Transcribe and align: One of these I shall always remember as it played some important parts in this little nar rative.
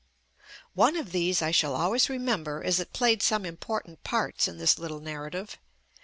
One 0.73 0.95
of 0.97 1.11
these 1.11 1.43
I 1.43 1.51
shall 1.51 1.75
always 1.75 2.09
remember 2.09 2.63
as 2.63 2.79
it 2.79 2.91
played 2.91 3.21
some 3.21 3.45
important 3.45 4.03
parts 4.03 4.47
in 4.47 4.57
this 4.57 4.79
little 4.79 4.99
nar 4.99 5.29
rative. 5.29 5.57